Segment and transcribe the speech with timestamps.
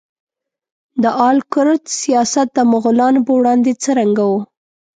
[1.03, 4.33] د آل کرت سیاست د مغولانو په وړاندې څرنګه و؟